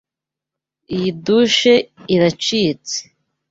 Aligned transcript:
Iyi 0.95 1.09
dushe 1.25 1.73
iracitse. 2.13 2.97